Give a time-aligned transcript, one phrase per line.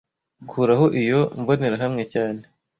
[0.49, 2.41] Kuraho iyi mbonerahamwe cyane